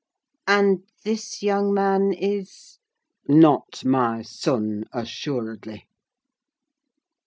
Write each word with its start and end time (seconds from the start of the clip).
"And 0.47 0.79
this 1.03 1.43
young 1.43 1.75
man 1.75 2.11
is—" 2.11 2.79
"Not 3.27 3.85
my 3.85 4.23
son, 4.23 4.85
assuredly." 4.91 5.85